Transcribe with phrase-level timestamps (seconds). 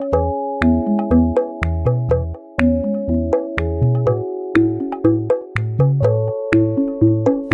[0.00, 0.08] Oi,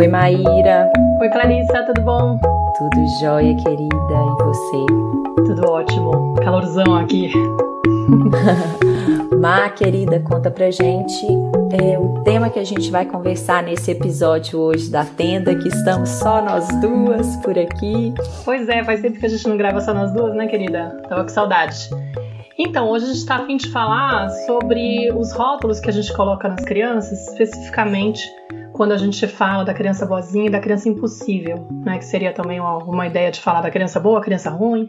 [0.09, 0.91] Maíra.
[1.21, 2.41] Oi, Clarissa, tudo bom?
[2.79, 3.91] Tudo jóia, querida.
[3.91, 4.87] E você?
[5.45, 6.35] Tudo ótimo.
[6.37, 7.31] Calorzão aqui.
[9.38, 11.27] Má, querida, conta pra gente
[11.72, 16.09] é, o tema que a gente vai conversar nesse episódio hoje da tenda, que estamos
[16.09, 18.15] só nós duas por aqui.
[18.47, 21.02] Pois é, faz tempo que a gente não grava só nós duas, né, querida?
[21.07, 21.91] Tava com saudade.
[22.62, 26.12] Então, hoje a gente está a fim de falar sobre os rótulos que a gente
[26.12, 28.23] coloca nas crianças, especificamente
[28.74, 31.96] quando a gente fala da criança boazinha e da criança impossível, né?
[31.96, 34.86] Que seria também uma, uma ideia de falar da criança boa, criança ruim.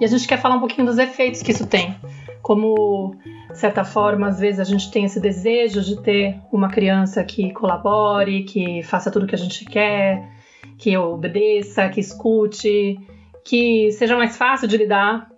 [0.00, 1.94] E a gente quer falar um pouquinho dos efeitos que isso tem.
[2.42, 3.14] Como,
[3.48, 7.52] de certa forma, às vezes a gente tem esse desejo de ter uma criança que
[7.52, 10.28] colabore, que faça tudo o que a gente quer,
[10.76, 12.98] que obedeça, que escute,
[13.44, 15.37] que seja mais fácil de lidar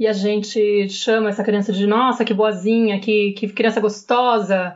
[0.00, 4.74] e a gente chama essa criança de nossa, que boazinha, que, que criança gostosa,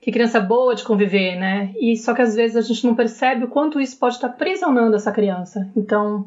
[0.00, 1.74] que criança boa de conviver, né?
[1.76, 4.94] E só que às vezes a gente não percebe o quanto isso pode estar prisionando
[4.94, 5.68] essa criança.
[5.76, 6.26] Então,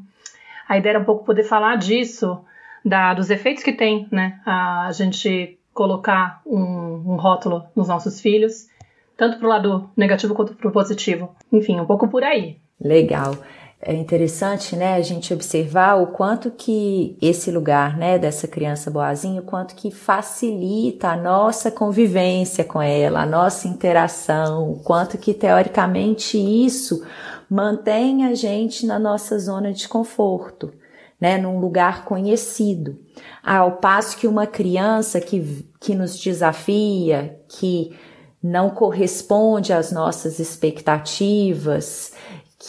[0.68, 2.38] a ideia era um pouco poder falar disso,
[2.84, 4.42] da, dos efeitos que tem, né?
[4.46, 8.68] A, gente colocar um, um rótulo nos nossos filhos,
[9.16, 11.34] tanto pro lado negativo quanto pro positivo.
[11.50, 12.58] Enfim, um pouco por aí.
[12.78, 13.38] Legal
[13.86, 19.42] é interessante, né, a gente observar o quanto que esse lugar, né, dessa criança boazinha,
[19.42, 25.34] o quanto que facilita a nossa convivência com ela, a nossa interação, o quanto que
[25.34, 27.06] teoricamente isso
[27.50, 30.72] mantém a gente na nossa zona de conforto,
[31.20, 32.98] né, num lugar conhecido.
[33.44, 37.94] Ao passo que uma criança que, que nos desafia, que
[38.42, 42.13] não corresponde às nossas expectativas,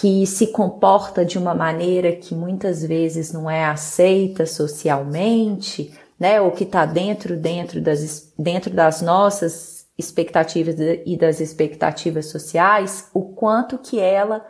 [0.00, 6.50] que se comporta de uma maneira que muitas vezes não é aceita socialmente, né, ou
[6.50, 10.74] que está dentro, dentro, das, dentro das nossas expectativas
[11.06, 14.44] e das expectativas sociais, o quanto que ela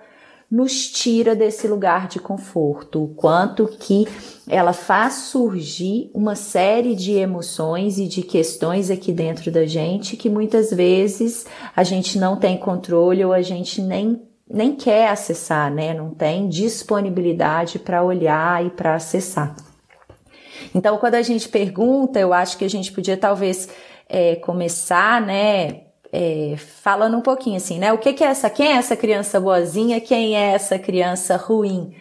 [0.51, 4.07] nos tira desse lugar de conforto, o quanto que
[4.49, 10.31] ela faz surgir uma série de emoções e de questões aqui dentro da gente que
[10.31, 11.45] muitas vezes
[11.75, 15.95] a gente não tem controle ou a gente nem nem quer acessar, né?
[15.95, 19.55] Não tem disponibilidade para olhar e para acessar.
[20.75, 23.69] Então, quando a gente pergunta, eu acho que a gente podia talvez
[24.09, 25.83] é, começar, né?
[26.13, 27.93] É, falando um pouquinho assim, né?
[27.93, 28.49] O que, que é essa?
[28.49, 30.01] Quem é essa criança boazinha?
[30.01, 31.95] Quem é essa criança ruim?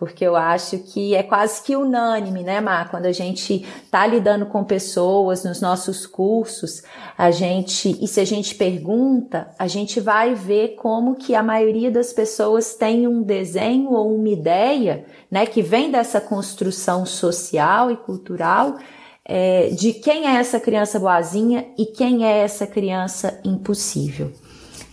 [0.00, 2.90] Porque eu acho que é quase que unânime, né, Mar?
[2.90, 6.82] Quando a gente tá lidando com pessoas nos nossos cursos,
[7.18, 11.90] a gente, e se a gente pergunta, a gente vai ver como que a maioria
[11.90, 17.96] das pessoas tem um desenho ou uma ideia, né, que vem dessa construção social e
[17.98, 18.78] cultural
[19.22, 24.32] é, de quem é essa criança boazinha e quem é essa criança impossível.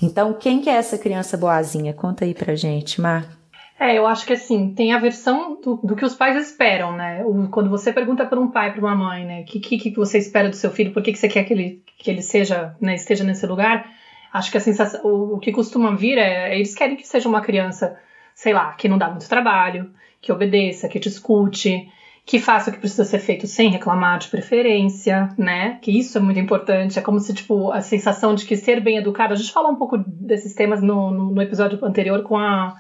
[0.02, 1.94] Então, quem que é essa criança boazinha?
[1.94, 3.37] Conta aí pra gente, Mar.
[3.80, 7.24] É, eu acho que assim, tem a versão do, do que os pais esperam, né?
[7.24, 9.92] O, quando você pergunta para um pai, para uma mãe, né, o que, que, que,
[9.92, 12.76] você espera do seu filho, por que, que você quer que ele, que ele seja,
[12.82, 13.88] né, esteja nesse lugar,
[14.34, 17.42] acho que a sensação, o, o que costuma vir é, eles querem que seja uma
[17.42, 18.00] criança,
[18.34, 21.88] sei lá, que não dá muito trabalho, que obedeça, que te escute,
[22.26, 25.78] que faça o que precisa ser feito sem reclamar de preferência, né?
[25.82, 27.00] Que isso é muito importante.
[27.00, 29.34] É como se, tipo, a sensação de que ser bem educado.
[29.34, 32.76] A gente falou um pouco desses temas no, no, no episódio anterior com a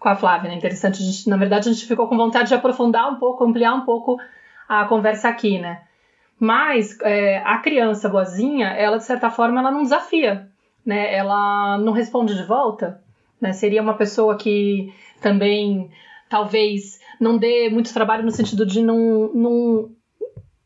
[0.00, 0.56] com a Flávia, né?
[0.56, 1.02] Interessante.
[1.02, 3.82] A gente, na verdade, a gente ficou com vontade de aprofundar um pouco, ampliar um
[3.82, 4.18] pouco
[4.66, 5.82] a conversa aqui, né?
[6.38, 10.48] Mas é, a criança boazinha, ela de certa forma, ela não desafia,
[10.84, 11.14] né?
[11.14, 13.00] Ela não responde de volta,
[13.38, 13.52] né?
[13.52, 15.90] Seria uma pessoa que também
[16.30, 19.90] talvez não dê muito trabalho no sentido de não, não,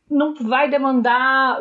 [0.09, 1.59] não vai demandar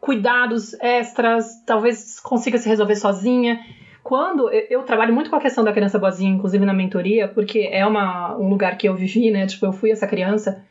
[0.00, 3.60] cuidados extras, talvez consiga se resolver sozinha
[4.04, 7.86] quando eu, trabalho muito com a questão da criança boazinha, inclusive na mentoria, porque é
[7.86, 9.46] uma, um lugar que eu vivi, né?
[9.46, 10.62] Tipo, eu fui essa criança.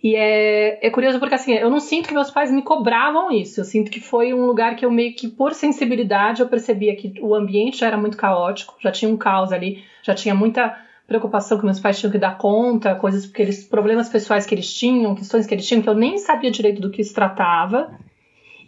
[0.00, 3.60] E é, é curioso porque assim, eu não sinto que meus pais me cobravam isso.
[3.60, 7.14] Eu sinto que foi um lugar que eu meio que, por sensibilidade, eu percebia que
[7.20, 10.78] o ambiente já era muito caótico, já tinha um caos ali, já tinha muita
[11.08, 14.72] preocupação que meus pais tinham que dar conta, coisas porque eles, problemas pessoais que eles
[14.72, 17.98] tinham, questões que eles tinham, que eu nem sabia direito do que se tratava.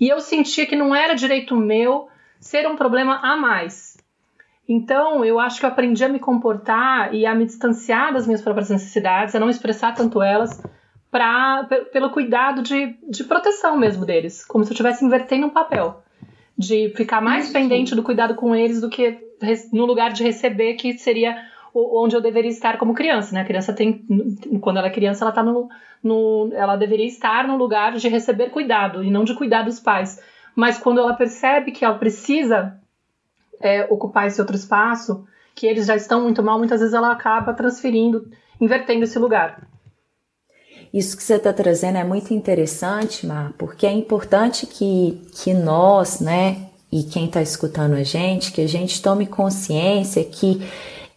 [0.00, 2.08] E eu sentia que não era direito meu
[2.40, 3.96] ser um problema a mais.
[4.68, 8.42] Então, eu acho que eu aprendi a me comportar e a me distanciar das minhas
[8.42, 10.60] próprias necessidades, a não expressar tanto elas,
[11.10, 16.02] pra, pelo cuidado de, de proteção mesmo deles, como se eu estivesse invertendo um papel.
[16.58, 17.52] De ficar mais Isso.
[17.52, 19.18] pendente do cuidado com eles do que
[19.72, 21.36] no lugar de receber, que seria
[21.74, 23.42] onde eu deveria estar como criança, né?
[23.42, 24.04] A criança tem,
[24.60, 25.68] quando ela é criança, ela tá no,
[26.02, 30.18] no, ela deveria estar no lugar de receber cuidado e não de cuidar dos pais.
[30.56, 32.80] Mas quando ela percebe que ela precisa
[33.60, 37.52] é, ocupar esse outro espaço, que eles já estão muito mal, muitas vezes ela acaba
[37.52, 39.68] transferindo, invertendo esse lugar.
[40.92, 46.20] Isso que você está trazendo é muito interessante, Mar, porque é importante que, que nós,
[46.20, 50.62] né, e quem está escutando a gente, que a gente tome consciência que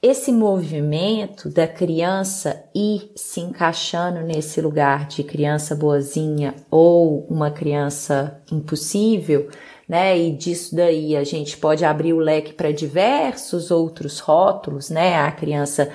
[0.02, 8.42] esse movimento da criança ir se encaixando nesse lugar de criança boazinha ou uma criança
[8.50, 9.50] impossível,
[9.88, 10.18] né?
[10.18, 15.18] E disso daí a gente pode abrir o leque para diversos outros rótulos, né?
[15.18, 15.92] A criança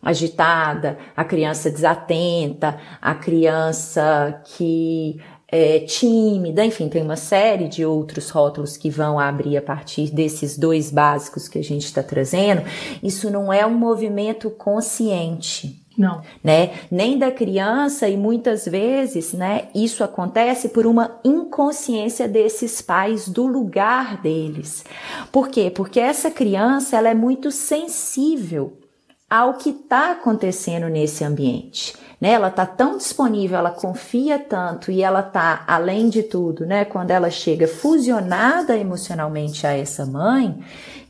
[0.00, 8.28] agitada, a criança desatenta, a criança que é, tímida, enfim, tem uma série de outros
[8.28, 12.62] rótulos que vão abrir a partir desses dois básicos que a gente está trazendo.
[13.02, 15.82] Isso não é um movimento consciente.
[15.96, 16.22] Não.
[16.44, 16.74] Né?
[16.90, 23.46] Nem da criança, e muitas vezes, né, isso acontece por uma inconsciência desses pais do
[23.46, 24.84] lugar deles.
[25.32, 25.72] Por quê?
[25.74, 28.78] Porque essa criança, ela é muito sensível
[29.28, 32.32] ao que está acontecendo nesse ambiente né?
[32.32, 36.84] Ela tá tão disponível, ela confia tanto e ela tá, além de tudo, né?
[36.84, 40.58] Quando ela chega fusionada emocionalmente a essa mãe,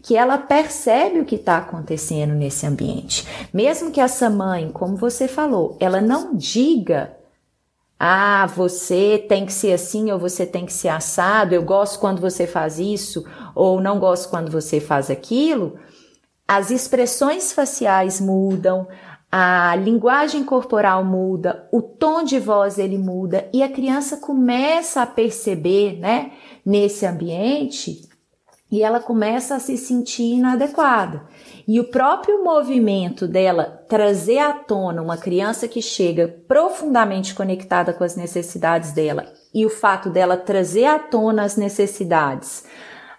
[0.03, 3.27] que ela percebe o que está acontecendo nesse ambiente.
[3.53, 7.13] Mesmo que essa mãe, como você falou, ela não diga
[8.01, 12.21] ah, você tem que ser assim ou você tem que ser assado, eu gosto quando
[12.21, 13.25] você faz isso
[13.57, 15.77] ou não gosto quando você faz aquilo.
[16.49, 18.89] As expressões faciais mudam,
[19.31, 25.07] a linguagem corporal muda, o tom de voz ele muda e a criança começa a
[25.07, 26.33] perceber, né,
[26.65, 28.09] nesse ambiente
[28.71, 31.25] e ela começa a se sentir inadequada.
[31.67, 38.05] E o próprio movimento dela trazer à tona uma criança que chega profundamente conectada com
[38.05, 42.65] as necessidades dela e o fato dela trazer à tona as necessidades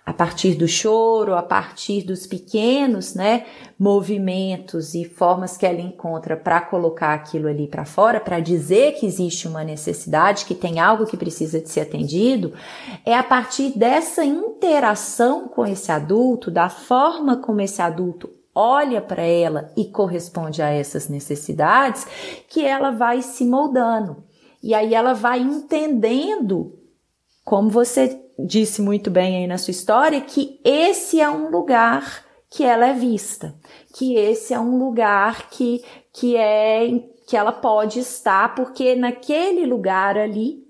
[0.10, 3.46] a partir do choro, a partir dos pequenos, né,
[3.78, 9.06] movimentos e formas que ela encontra para colocar aquilo ali para fora, para dizer que
[9.06, 12.54] existe uma necessidade, que tem algo que precisa de ser atendido,
[13.06, 19.22] é a partir dessa interação com esse adulto, da forma como esse adulto olha para
[19.22, 22.08] ela e corresponde a essas necessidades,
[22.50, 24.24] que ela vai se moldando.
[24.64, 26.80] E aí ela vai entendendo
[27.46, 32.64] como você disse muito bem aí na sua história, que esse é um lugar que
[32.64, 33.56] ela é vista,
[33.94, 35.84] que esse é um lugar que,
[36.14, 36.88] que é
[37.28, 40.68] que ela pode estar, porque naquele lugar ali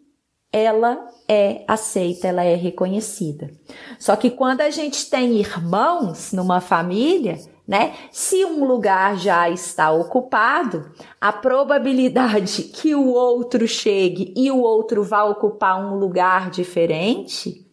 [0.52, 3.50] ela é aceita, ela é reconhecida.
[3.98, 7.40] Só que quando a gente tem irmãos numa família,
[7.70, 7.94] né?
[8.12, 15.04] Se um lugar já está ocupado, a probabilidade que o outro chegue e o outro
[15.04, 17.68] vá ocupar um lugar diferente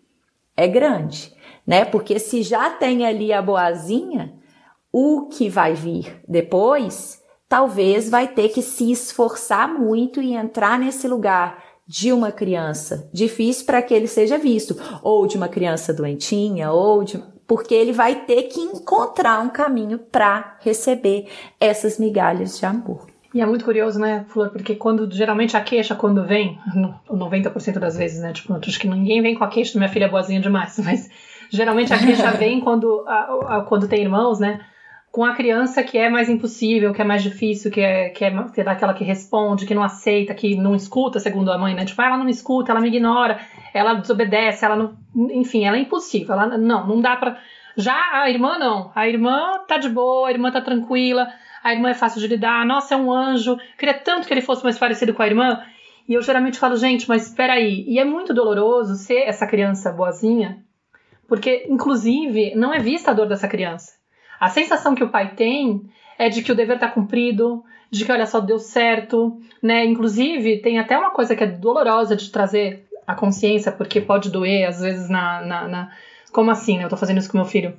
[0.55, 1.35] é grande,
[1.67, 1.87] né?
[1.87, 4.35] Porque se já tem ali a boazinha,
[4.93, 11.09] o que vai vir depois talvez vai ter que se esforçar muito e entrar nesse
[11.09, 16.71] lugar de uma criança difícil para que ele seja visto, ou de uma criança doentinha,
[16.73, 21.29] ou de porque ele vai ter que encontrar um caminho para receber
[21.61, 23.07] essas migalhas de amor.
[23.37, 24.49] E é muito curioso, né, Flor?
[24.49, 26.59] Porque quando geralmente a queixa, quando vem,
[27.07, 28.33] 90% das vezes, né?
[28.33, 31.11] Tipo, acho que ninguém vem com a queixa, minha filha é boazinha demais, mas
[31.51, 34.61] geralmente a queixa vem quando, a, a, quando tem irmãos, né?
[35.13, 38.31] Com a criança que é mais impossível, que é mais difícil, que é, que é,
[38.55, 41.85] que é daquela que responde, que não aceita, que não escuta, segundo a mãe, né?
[41.85, 43.39] Tipo, ah, ela não me escuta, ela me ignora,
[43.77, 44.97] ela desobedece, ela não.
[45.31, 46.35] Enfim, ela é impossível.
[46.35, 47.39] Ela, não, não dá pra.
[47.77, 48.91] Já a irmã não.
[48.95, 51.29] A irmã tá de boa, a irmã tá tranquila,
[51.63, 53.59] a irmã é fácil de lidar, nossa, é um anjo.
[53.77, 55.63] Queria tanto que ele fosse mais parecido com a irmã.
[56.09, 57.85] E eu geralmente falo, gente, mas espera aí.
[57.89, 60.65] E é muito doloroso ser essa criança boazinha,
[61.29, 63.93] porque, inclusive, não é vista a dor dessa criança.
[64.39, 65.83] A sensação que o pai tem
[66.19, 69.85] é de que o dever está cumprido, de que, olha só, deu certo, né?
[69.85, 74.69] Inclusive, tem até uma coisa que é dolorosa de trazer a consciência, porque pode doer,
[74.69, 75.41] às vezes, na.
[75.43, 75.91] na, na...
[76.33, 76.85] Como assim, né?
[76.85, 77.75] Eu tô fazendo isso com meu filho.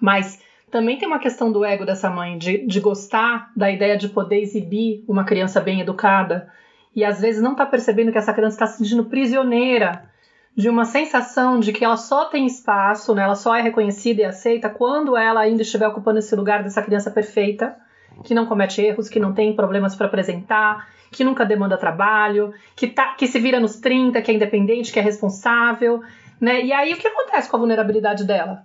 [0.00, 0.40] Mas
[0.70, 4.40] também tem uma questão do ego dessa mãe, de, de gostar da ideia de poder
[4.40, 6.50] exibir uma criança bem educada.
[6.94, 10.10] E às vezes não tá percebendo que essa criança está se sentindo prisioneira
[10.56, 13.22] de uma sensação de que ela só tem espaço, né?
[13.22, 17.10] ela só é reconhecida e aceita quando ela ainda estiver ocupando esse lugar dessa criança
[17.10, 17.76] perfeita,
[18.24, 22.86] que não comete erros, que não tem problemas para apresentar, que nunca demanda trabalho, que,
[22.86, 26.02] tá, que se vira nos 30, que é independente, que é responsável,
[26.40, 26.64] né?
[26.64, 28.64] E aí o que acontece com a vulnerabilidade dela?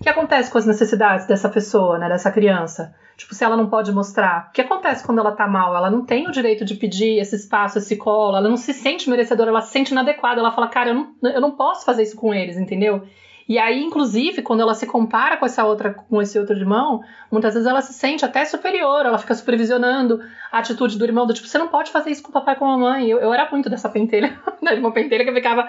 [0.00, 2.94] O que acontece com as necessidades dessa pessoa, né, dessa criança?
[3.16, 4.48] Tipo, se ela não pode mostrar.
[4.48, 5.76] O que acontece quando ela tá mal?
[5.76, 9.08] Ela não tem o direito de pedir esse espaço, esse colo, ela não se sente
[9.08, 10.40] merecedora, ela se sente inadequada.
[10.40, 13.02] Ela fala, cara, eu não, eu não posso fazer isso com eles, entendeu?
[13.48, 17.54] E aí, inclusive, quando ela se compara com essa outra, com esse outro irmão, muitas
[17.54, 20.20] vezes ela se sente até superior, ela fica supervisionando
[20.50, 22.58] a atitude do irmão, do tipo, você não pode fazer isso com o papai e
[22.58, 23.08] com a mamãe.
[23.08, 24.74] Eu, eu era muito dessa pentelha, né?
[24.74, 25.68] Uma pentelha que ficava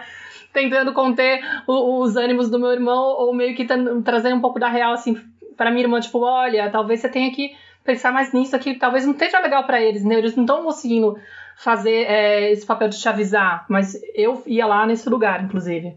[0.53, 3.65] tentando conter o, os ânimos do meu irmão, ou meio que
[4.03, 5.19] trazer um pouco da real, assim,
[5.57, 7.51] para minha irmã, tipo, olha, talvez você tenha que
[7.83, 10.15] pensar mais nisso aqui, talvez não esteja legal para eles, né?
[10.15, 11.17] Eles não estão conseguindo
[11.57, 15.95] fazer é, esse papel de te avisar, mas eu ia lá nesse lugar, inclusive.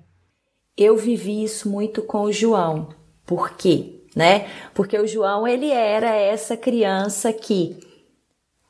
[0.77, 2.89] Eu vivi isso muito com o João.
[3.25, 4.03] Por quê?
[4.15, 4.47] Né?
[4.75, 7.79] Porque o João, ele era essa criança que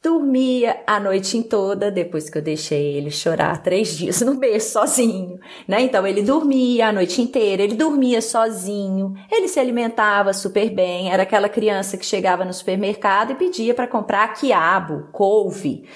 [0.07, 5.41] dormia a noite toda, depois que eu deixei ele chorar três dias no berço sozinho,
[5.67, 5.81] né?
[5.81, 11.25] Então ele dormia a noite inteira, ele dormia sozinho, ele se alimentava super bem, era
[11.25, 15.89] aquela criança que chegava no supermercado e pedia para comprar quiabo, couve,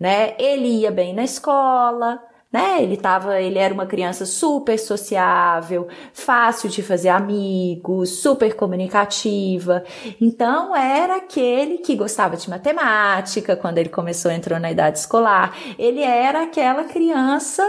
[0.00, 0.34] né?
[0.38, 2.22] Ele ia bem na escola,
[2.52, 2.82] né?
[2.82, 9.84] Ele tava, ele era uma criança super sociável, fácil de fazer amigos, super comunicativa.
[10.20, 15.54] Então era aquele que gostava de matemática quando ele começou entrou na idade escolar.
[15.78, 17.62] Ele era aquela criança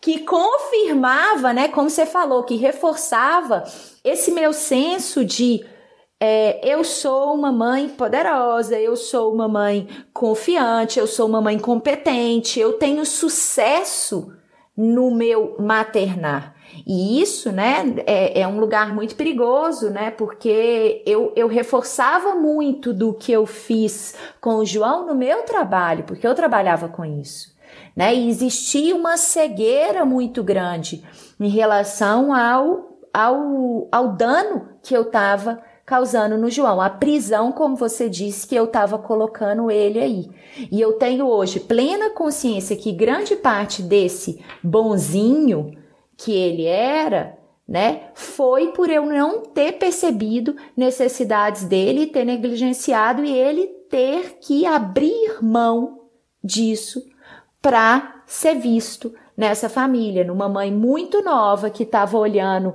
[0.00, 3.64] que confirmava, né, como você falou, que reforçava
[4.04, 5.64] esse meu senso de
[6.20, 11.58] é, eu sou uma mãe poderosa, eu sou uma mãe confiante, eu sou uma mãe
[11.58, 14.32] competente, eu tenho sucesso
[14.76, 16.54] no meu maternar.
[16.86, 22.92] E isso, né, é, é, um lugar muito perigoso, né, porque eu, eu reforçava muito
[22.92, 27.56] do que eu fiz com o João no meu trabalho, porque eu trabalhava com isso,
[27.96, 31.04] né, e existia uma cegueira muito grande
[31.40, 36.82] em relação ao, ao, ao dano que eu estava causando no João.
[36.82, 40.30] A prisão, como você disse, que eu estava colocando ele aí.
[40.70, 45.72] E eu tenho hoje plena consciência que grande parte desse bonzinho
[46.14, 53.32] que ele era, né, foi por eu não ter percebido necessidades dele, ter negligenciado e
[53.32, 56.00] ele ter que abrir mão
[56.44, 57.02] disso
[57.62, 62.74] para ser visto nessa família, numa mãe muito nova que estava olhando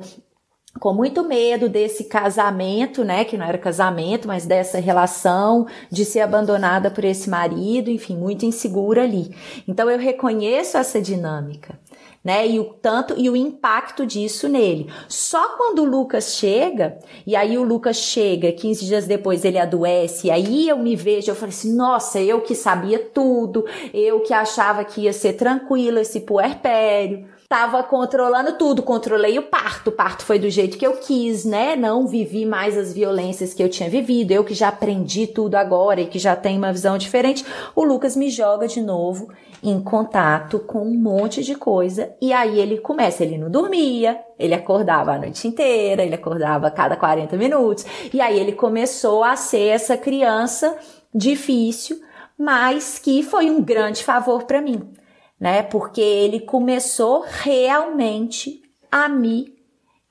[0.80, 6.22] com muito medo desse casamento, né, que não era casamento, mas dessa relação de ser
[6.22, 9.36] abandonada por esse marido, enfim, muito insegura ali.
[9.68, 11.80] Então eu reconheço essa dinâmica,
[12.24, 14.90] né, e o tanto e o impacto disso nele.
[15.08, 20.28] Só quando o Lucas chega, e aí o Lucas chega, 15 dias depois ele adoece,
[20.28, 23.64] e aí eu me vejo, eu falei assim: "Nossa, eu que sabia tudo,
[23.94, 29.92] eu que achava que ia ser tranquilo esse puerpério, tava controlando tudo, controlei o parto,
[29.92, 31.76] o parto foi do jeito que eu quis, né?
[31.76, 36.02] Não vivi mais as violências que eu tinha vivido, eu que já aprendi tudo agora
[36.02, 37.46] e que já tenho uma visão diferente.
[37.76, 39.32] O Lucas me joga de novo
[39.62, 42.16] em contato com um monte de coisa.
[42.20, 46.72] E aí ele começa, ele não dormia, ele acordava a noite inteira, ele acordava a
[46.72, 47.86] cada 40 minutos.
[48.12, 50.76] E aí ele começou a ser essa criança
[51.14, 52.02] difícil,
[52.36, 54.92] mas que foi um grande favor para mim
[55.44, 55.62] né?
[55.62, 59.54] Porque ele começou realmente a me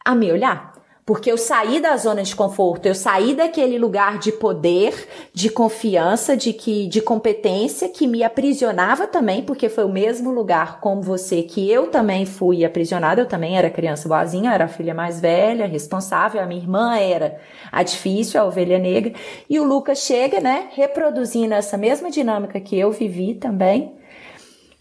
[0.05, 0.73] a me olhar.
[1.07, 6.37] Porque eu saí da zona de conforto, eu saí daquele lugar de poder, de confiança,
[6.37, 11.43] de que de competência que me aprisionava também, porque foi o mesmo lugar como você
[11.43, 15.67] que eu também fui aprisionada, eu também era criança boazinha, era a filha mais velha,
[15.67, 17.39] responsável, a minha irmã era
[17.71, 19.15] a difícil, a ovelha negra,
[19.49, 23.97] e o Lucas chega, né, reproduzindo essa mesma dinâmica que eu vivi também,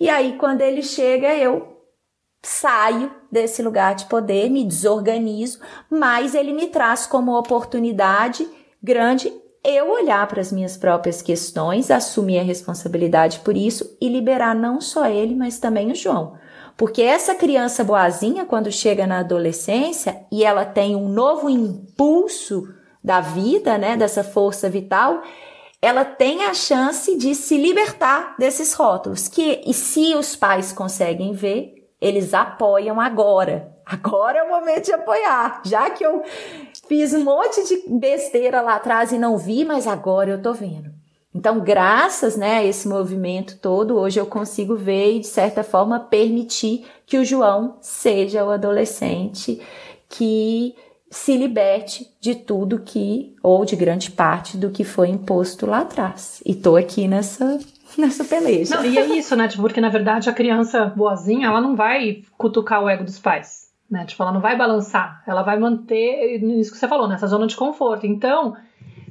[0.01, 1.77] e aí, quando ele chega, eu
[2.41, 8.48] saio desse lugar de poder, me desorganizo, mas ele me traz como oportunidade
[8.81, 9.31] grande
[9.63, 14.81] eu olhar para as minhas próprias questões, assumir a responsabilidade por isso e liberar não
[14.81, 16.34] só ele, mas também o João.
[16.75, 23.22] Porque essa criança boazinha, quando chega na adolescência e ela tem um novo impulso da
[23.22, 25.22] vida, né, dessa força vital,
[25.82, 29.28] ela tem a chance de se libertar desses rótulos.
[29.28, 33.76] Que, e se os pais conseguem ver, eles apoiam agora.
[33.86, 35.62] Agora é o momento de apoiar.
[35.66, 36.24] Já que eu
[36.88, 40.92] fiz um monte de besteira lá atrás e não vi, mas agora eu tô vendo.
[41.34, 46.00] Então, graças né, a esse movimento todo, hoje eu consigo ver e, de certa forma,
[46.00, 49.62] permitir que o João seja o adolescente
[50.10, 50.76] que
[51.12, 56.41] se liberte de tudo que, ou de grande parte do que foi imposto lá atrás.
[56.46, 57.60] E tô aqui nessa,
[58.00, 58.77] nessa peleja.
[58.77, 59.50] Não, e é isso, né?
[59.50, 63.70] Tipo, porque na verdade a criança boazinha, ela não vai cutucar o ego dos pais.
[63.89, 64.06] né?
[64.06, 67.58] Tipo, ela não vai balançar, ela vai manter isso que você falou, nessa zona de
[67.58, 68.08] conforto.
[68.08, 68.56] Então,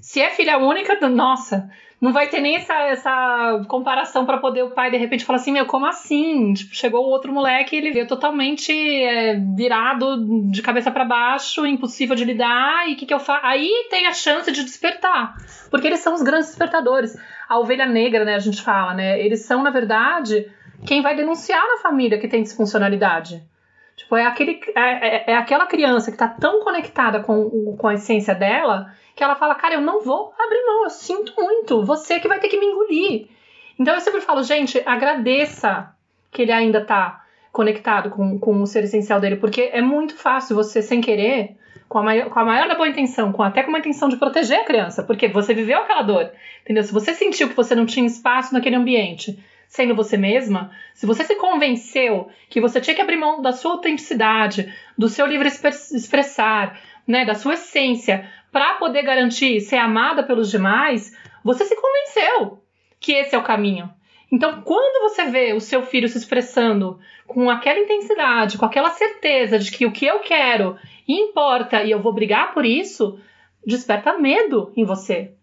[0.01, 1.69] se é filha única, nossa,
[2.01, 5.53] não vai ter nem essa, essa comparação para poder o pai de repente falar assim:
[5.53, 6.55] meu, como assim?
[6.55, 12.25] Tipo, chegou outro moleque ele veio totalmente é, virado de cabeça para baixo, impossível de
[12.25, 13.45] lidar, e o que, que eu faço?
[13.45, 15.37] Aí tem a chance de despertar,
[15.71, 17.15] porque eles são os grandes despertadores.
[17.47, 19.21] A ovelha negra, né, a gente fala, né?
[19.21, 20.51] Eles são, na verdade,
[20.87, 23.43] quem vai denunciar na família que tem disfuncionalidade.
[23.95, 27.95] Tipo, é, aquele, é, é, é aquela criança que está tão conectada com, com a
[27.95, 28.91] essência dela
[29.21, 32.41] que ela fala, cara, eu não vou abrir mão, eu sinto muito, você que vai
[32.41, 33.29] ter que me engolir.
[33.79, 35.95] Então eu sempre falo, gente, agradeça
[36.31, 37.23] que ele ainda tá
[37.53, 41.55] conectado com, com o ser essencial dele, porque é muito fácil você, sem querer,
[41.87, 44.17] com a, maior, com a maior da boa intenção, com até com uma intenção de
[44.17, 46.83] proteger a criança, porque você viveu aquela dor, entendeu?
[46.83, 51.25] Se você sentiu que você não tinha espaço naquele ambiente, sendo você mesma, se você
[51.25, 56.81] se convenceu que você tinha que abrir mão da sua autenticidade, do seu livre expressar,
[57.07, 62.63] né, da sua essência, para poder garantir ser amada pelos demais, você se convenceu
[62.99, 63.91] que esse é o caminho.
[64.31, 69.59] Então, quando você vê o seu filho se expressando com aquela intensidade, com aquela certeza
[69.59, 73.19] de que o que eu quero importa e eu vou brigar por isso,
[73.67, 75.35] desperta medo em você.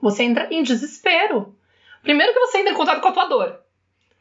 [0.00, 1.56] Você entra em desespero.
[2.02, 3.61] Primeiro que você entra em contato com a tua dor.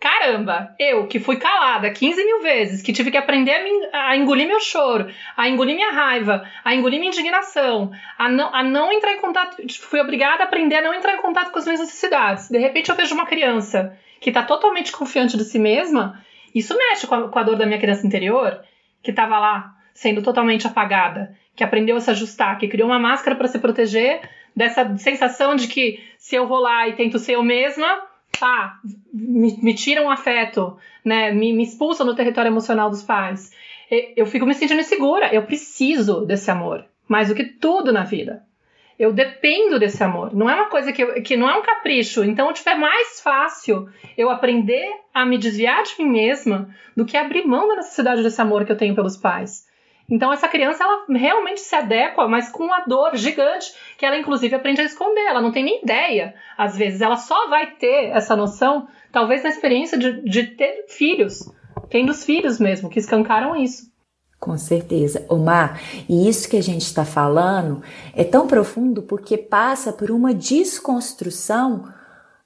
[0.02, 4.18] Caramba, eu que fui calada 15 mil vezes, que tive que aprender a, me, a,
[4.18, 8.92] engolir meu choro, a engolir minha raiva, a engolir minha indignação, a não, a não
[8.92, 11.82] entrar em contato, fui obrigada a aprender a não entrar em contato com as minhas
[11.82, 12.50] necessidades.
[12.50, 16.20] De repente eu vejo uma criança que está totalmente confiante de si mesma,
[16.54, 18.60] isso mexe com a, com a dor da minha criança interior,
[19.04, 23.36] que estava lá sendo totalmente apagada, que aprendeu a se ajustar, que criou uma máscara
[23.36, 27.44] para se proteger dessa sensação de que se eu vou lá e tento ser eu
[27.44, 28.80] mesma, pá,
[29.14, 31.32] me, me tiram um afeto, né?
[31.32, 33.52] Me, me expulsam do território emocional dos pais.
[34.16, 35.34] Eu fico me sentindo insegura.
[35.34, 36.86] Eu preciso desse amor.
[37.08, 38.44] Mais do que tudo na vida.
[38.98, 40.34] Eu dependo desse amor.
[40.34, 42.24] Não é uma coisa que, que não é um capricho.
[42.24, 47.18] Então, tipo, é mais fácil eu aprender a me desviar de mim mesma do que
[47.18, 49.68] abrir mão da necessidade desse amor que eu tenho pelos pais.
[50.12, 54.54] Então essa criança ela realmente se adequa, mas com uma dor gigante que ela inclusive
[54.54, 55.26] aprende a esconder.
[55.26, 56.36] Ela não tem nem ideia.
[56.58, 61.50] Às vezes ela só vai ter essa noção, talvez na experiência de, de ter filhos,
[61.90, 63.90] tendo os filhos mesmo que escancaram isso.
[64.38, 65.26] Com certeza.
[65.30, 67.82] Omar, e isso que a gente está falando
[68.14, 71.86] é tão profundo porque passa por uma desconstrução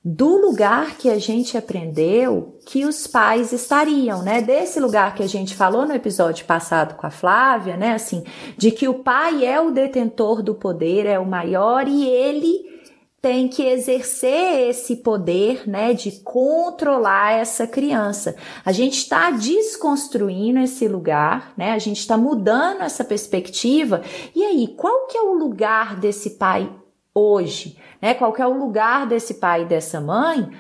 [0.08, 4.40] do lugar que a gente aprendeu que os pais estariam, né?
[4.40, 7.94] Desse lugar que a gente falou no episódio passado com a Flávia, né?
[7.94, 8.24] Assim,
[8.56, 12.76] de que o pai é o detentor do poder, é o maior e ele
[13.20, 18.36] tem que exercer esse poder, né, de controlar essa criança.
[18.64, 21.72] A gente está desconstruindo esse lugar, né?
[21.72, 24.04] A gente está mudando essa perspectiva.
[24.36, 26.70] E aí, qual que é o lugar desse pai
[27.16, 27.78] hoje?
[28.02, 28.14] Né?
[28.14, 30.52] Qual é o lugar desse pai e dessa mãe?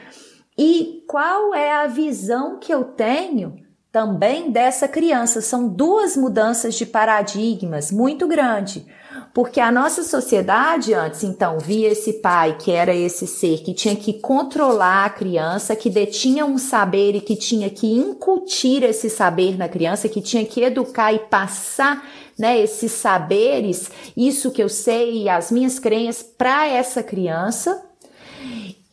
[0.58, 3.58] E qual é a visão que eu tenho
[3.92, 5.42] também dessa criança?
[5.42, 8.86] São duas mudanças de paradigmas muito grandes.
[9.34, 13.96] Porque a nossa sociedade antes, então, via esse pai que era esse ser que tinha
[13.96, 19.58] que controlar a criança, que detinha um saber e que tinha que incutir esse saber
[19.58, 25.30] na criança, que tinha que educar e passar né, esses saberes, isso que eu sei,
[25.30, 27.84] as minhas crenças para essa criança.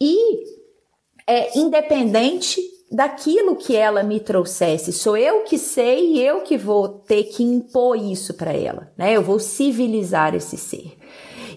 [0.00, 0.44] E
[1.26, 2.60] é independente
[2.92, 4.92] daquilo que ela me trouxesse.
[4.92, 9.16] Sou eu que sei e eu que vou ter que impor isso para ela, né?
[9.16, 10.98] Eu vou civilizar esse ser.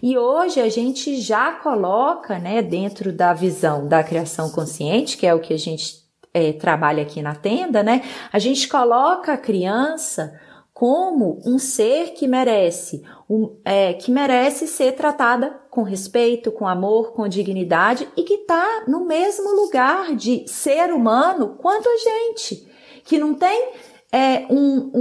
[0.01, 5.33] E hoje a gente já coloca, né, dentro da visão da criação consciente, que é
[5.33, 5.95] o que a gente
[6.33, 8.01] é, trabalha aqui na tenda, né?
[8.31, 10.39] A gente coloca a criança
[10.75, 17.13] como um ser que merece, um, é, que merece ser tratada com respeito, com amor,
[17.13, 22.67] com dignidade e que está no mesmo lugar de ser humano quanto a gente,
[23.05, 23.71] que não tem
[24.11, 24.91] é, um,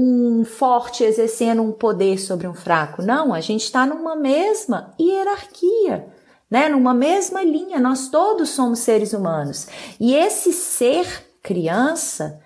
[0.40, 3.02] um forte exercendo um poder sobre um fraco.
[3.02, 6.06] Não, a gente está numa mesma hierarquia.
[6.48, 9.66] Né, numa mesma linha, nós todos somos seres humanos.
[9.98, 11.04] E esse ser
[11.42, 12.40] criança,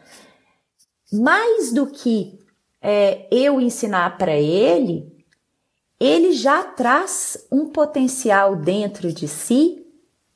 [1.12, 2.37] mais do que
[2.80, 5.06] é, eu ensinar para ele,
[6.00, 9.84] ele já traz um potencial dentro de si,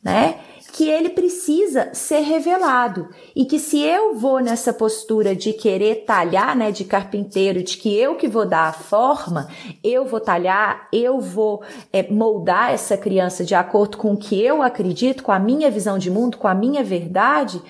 [0.03, 0.41] né?
[0.73, 6.57] Que ele precisa ser revelado e que se eu vou nessa postura de querer talhar,
[6.57, 9.49] né, de carpinteiro, de que eu que vou dar a forma,
[9.85, 14.63] eu vou talhar, eu vou é, moldar essa criança de acordo com o que eu
[14.63, 17.63] acredito, com a minha visão de mundo, com a minha verdade,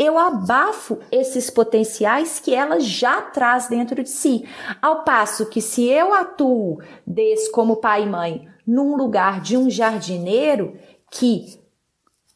[0.00, 4.48] eu abafo esses potenciais que ela já traz dentro de si.
[4.80, 9.68] Ao passo que se eu atuo desse como pai e mãe num lugar de um
[9.68, 10.74] jardineiro
[11.10, 11.60] que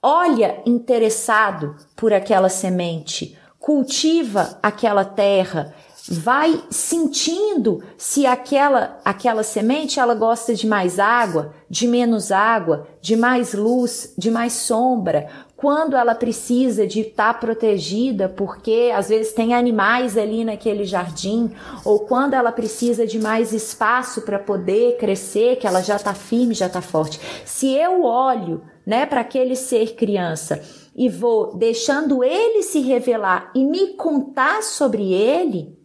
[0.02, 5.74] olha interessado por aquela semente, cultiva aquela terra,
[6.06, 13.16] vai sentindo se aquela aquela semente ela gosta de mais água, de menos água, de
[13.16, 19.32] mais luz, de mais sombra, quando ela precisa de estar tá protegida, porque às vezes
[19.32, 21.52] tem animais ali naquele jardim,
[21.84, 26.54] ou quando ela precisa de mais espaço para poder crescer, que ela já está firme,
[26.54, 27.20] já está forte.
[27.44, 30.60] Se eu olho, né, para aquele ser criança
[30.94, 35.76] e vou deixando ele se revelar e me contar sobre ele,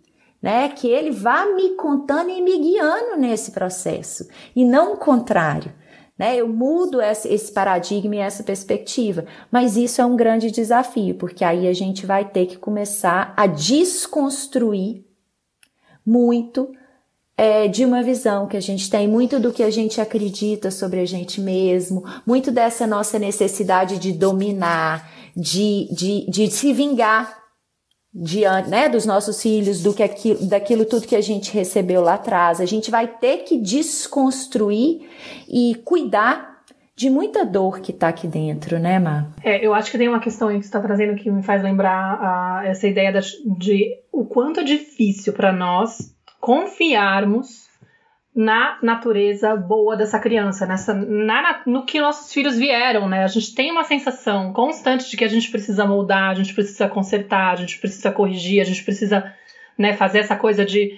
[0.41, 0.69] né?
[0.69, 5.73] Que ele vá me contando e me guiando nesse processo e não o contrário.
[6.19, 6.35] Né?
[6.35, 11.65] Eu mudo esse paradigma e essa perspectiva, mas isso é um grande desafio, porque aí
[11.65, 15.05] a gente vai ter que começar a desconstruir
[16.05, 16.73] muito
[17.37, 20.99] é, de uma visão que a gente tem, muito do que a gente acredita sobre
[20.99, 27.38] a gente mesmo, muito dessa nossa necessidade de dominar, de, de, de se vingar
[28.13, 32.15] diante, né, dos nossos filhos, do que aquilo, daquilo tudo que a gente recebeu lá
[32.15, 32.59] atrás.
[32.59, 35.07] A gente vai ter que desconstruir
[35.47, 36.59] e cuidar
[36.95, 39.29] de muita dor que está aqui dentro, né, Má?
[39.41, 41.63] É, eu acho que tem uma questão aí que você está trazendo que me faz
[41.63, 43.21] lembrar essa ideia de,
[43.57, 47.58] de o quanto é difícil para nós confiarmos
[48.39, 53.25] na natureza boa dessa criança, nessa, na, no que nossos filhos vieram, né?
[53.25, 56.87] A gente tem uma sensação constante de que a gente precisa moldar, a gente precisa
[56.87, 59.35] consertar, a gente precisa corrigir, a gente precisa
[59.77, 60.97] né, fazer essa coisa de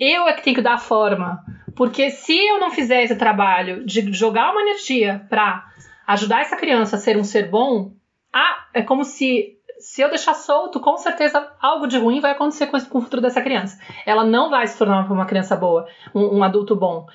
[0.00, 1.44] eu é que tenho que dar a forma.
[1.76, 5.62] Porque se eu não fizer esse trabalho de jogar uma energia para
[6.06, 7.92] ajudar essa criança a ser um ser bom,
[8.32, 12.66] ah, é como se se eu deixar solto, com certeza algo de ruim vai acontecer
[12.66, 13.80] com, o futuro dessa criança.
[14.04, 17.06] Ela não vai se tornar uma criança boa, um, um, adulto bom.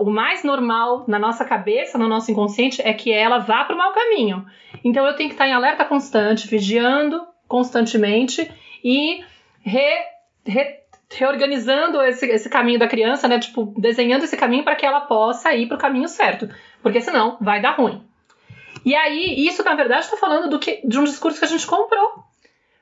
[0.00, 3.78] O mais normal na nossa cabeça, no nosso inconsciente, é que ela vá para o
[3.78, 4.46] mau caminho.
[4.82, 8.50] Então eu tenho que estar em alerta constante, vigiando constantemente
[8.82, 9.22] e
[9.62, 10.04] re,
[10.46, 13.38] re, reorganizando esse, esse caminho da criança, né?
[13.38, 16.48] Tipo, desenhando esse caminho para que ela possa ir para o caminho certo.
[16.82, 18.02] Porque senão vai dar ruim.
[18.84, 21.66] E aí, isso na verdade está falando do que, de um discurso que a gente
[21.66, 22.24] comprou.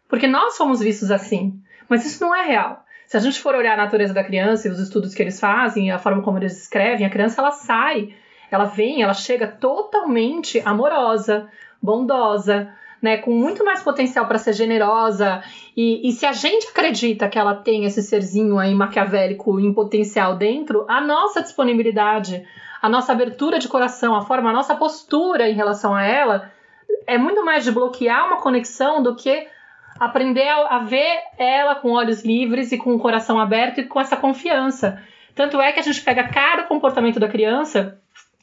[0.08, 1.54] Porque nós fomos vistos assim.
[1.88, 2.84] Mas isso não é real.
[3.06, 5.90] Se a gente for olhar a natureza da criança e os estudos que eles fazem,
[5.90, 8.14] a forma como eles escrevem, a criança ela sai,
[8.50, 11.48] ela vem, ela chega totalmente amorosa,
[11.80, 15.42] bondosa, né, com muito mais potencial para ser generosa.
[15.76, 20.36] E, e, se a gente acredita que ela tem esse serzinho aí maquiavélico em potencial
[20.36, 22.46] dentro, a nossa disponibilidade,
[22.82, 26.52] a nossa abertura de coração, a forma, a nossa postura em relação a ela
[27.06, 29.46] é muito mais de bloquear uma conexão do que
[30.00, 34.16] aprender a, ver ela com olhos livres e com o coração aberto e com essa
[34.16, 35.00] confiança.
[35.32, 37.98] Tanto é que a gente pega cada comportamento da criança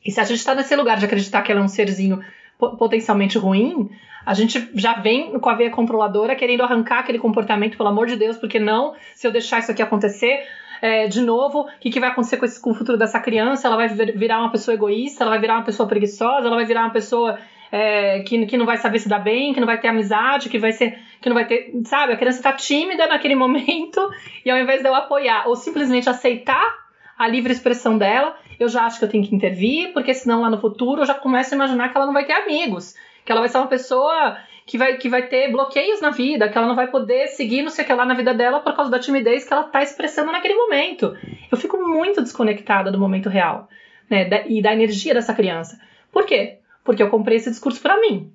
[0.05, 2.23] e se a gente está nesse lugar de acreditar que ela é um serzinho
[2.57, 3.89] potencialmente ruim,
[4.25, 8.15] a gente já vem com a veia controladora querendo arrancar aquele comportamento, pelo amor de
[8.15, 10.45] Deus, porque não, se eu deixar isso aqui acontecer,
[10.81, 13.67] é, de novo, o que, que vai acontecer com, esse, com o futuro dessa criança?
[13.67, 16.81] Ela vai virar uma pessoa egoísta, ela vai virar uma pessoa preguiçosa, ela vai virar
[16.81, 17.37] uma pessoa
[17.71, 20.57] é, que, que não vai saber se dar bem, que não vai ter amizade, que
[20.57, 20.97] vai ser.
[21.21, 21.71] que não vai ter.
[21.85, 24.09] Sabe, a criança tá tímida naquele momento,
[24.45, 28.85] e ao invés de eu apoiar ou simplesmente aceitar a livre expressão dela, eu já
[28.85, 31.55] acho que eu tenho que intervir, porque senão lá no futuro eu já começo a
[31.55, 34.37] imaginar que ela não vai ter amigos, que ela vai ser uma pessoa
[34.69, 37.71] que vai, que vai ter bloqueios na vida, que ela não vai poder seguir não
[37.71, 40.31] sei o que lá na vida dela por causa da timidez que ela está expressando
[40.31, 41.17] naquele momento.
[41.51, 43.67] Eu fico muito desconectada do momento real,
[44.07, 44.25] né?
[44.25, 45.81] Da, e da energia dessa criança.
[46.11, 46.59] Por quê?
[46.83, 48.31] Porque eu comprei esse discurso para mim.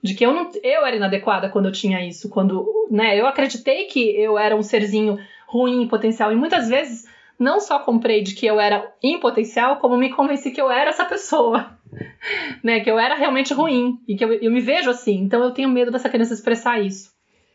[0.00, 3.86] De que eu não eu era inadequada quando eu tinha isso, quando, né, eu acreditei
[3.86, 5.18] que eu era um serzinho
[5.48, 9.78] ruim em potencial e muitas vezes não só comprei de que eu era em potencial,
[9.78, 11.76] como me convenci que eu era essa pessoa.
[12.62, 12.80] né?
[12.80, 15.18] Que eu era realmente ruim e que eu, eu me vejo assim.
[15.22, 17.10] Então eu tenho medo dessa criança expressar isso.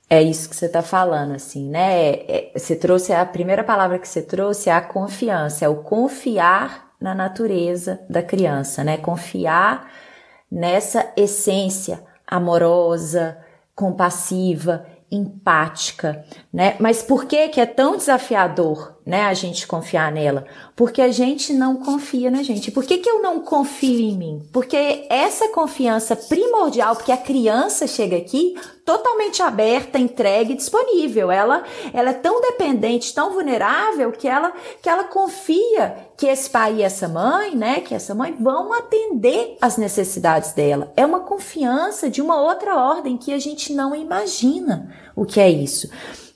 [0.09, 2.11] É isso que você está falando, assim, né?
[2.11, 6.91] É, você trouxe a primeira palavra que você trouxe é a confiança, é o confiar
[6.99, 8.97] na natureza da criança, né?
[8.97, 9.91] Confiar
[10.49, 13.37] nessa essência amorosa,
[13.75, 16.25] compassiva, empática,
[16.57, 16.75] né?
[16.79, 20.43] Mas por que que é tão desafiador né, a gente confiar nela?
[20.75, 22.71] Porque a gente não confia na gente.
[22.71, 24.49] Por que, que eu não confio em mim?
[24.51, 31.29] Porque essa confiança primordial, porque a criança chega aqui totalmente aberta, entregue, disponível.
[31.29, 36.77] Ela, ela é tão dependente, tão vulnerável que ela, que ela confia que esse pai
[36.77, 40.91] e essa mãe, né, que essa mãe vão atender as necessidades dela.
[40.97, 45.47] É uma confiança de uma outra ordem que a gente não imagina o que é
[45.47, 45.87] isso.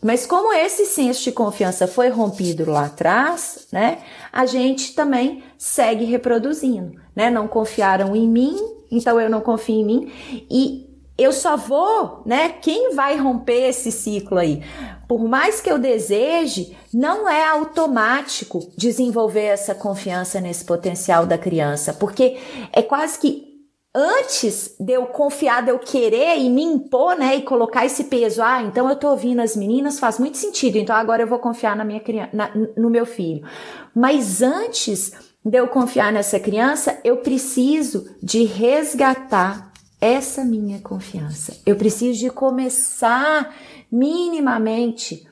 [0.02, 4.00] Mas como esse senso de confiança foi rompido lá atrás, né,
[4.32, 7.30] a gente também segue reproduzindo, né?
[7.30, 8.58] Não confiaram em mim,
[8.90, 10.12] então eu não confio em mim
[10.50, 12.50] e eu só vou, né?
[12.50, 14.64] Quem vai romper esse ciclo aí?
[15.08, 21.94] Por mais que eu deseje, não é automático desenvolver essa confiança nesse potencial da criança,
[21.94, 22.38] porque
[22.74, 23.51] é quase que
[23.94, 28.42] antes de eu confiar, de eu querer e me impor, né, e colocar esse peso,
[28.42, 31.76] ah, então eu tô ouvindo as meninas, faz muito sentido, então agora eu vou confiar
[31.76, 33.46] na minha criança, na, no meu filho.
[33.94, 35.12] Mas antes
[35.44, 41.58] de eu confiar nessa criança, eu preciso de resgatar essa minha confiança.
[41.66, 43.54] Eu preciso de começar
[43.92, 45.28] minimamente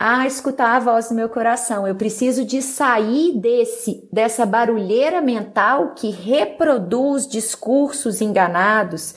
[0.00, 1.86] a escutar a voz do meu coração.
[1.86, 9.14] Eu preciso de sair desse dessa barulheira mental que reproduz discursos enganados